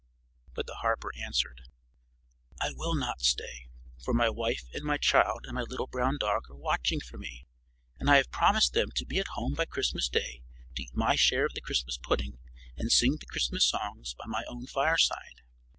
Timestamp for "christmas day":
9.65-10.41